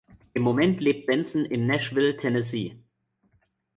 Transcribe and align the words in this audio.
Im 0.33 0.41
Moment 0.41 0.81
lebt 0.81 1.05
Benson 1.05 1.45
in 1.45 1.67
Nashville, 1.67 2.17
Tennessee. 2.17 2.81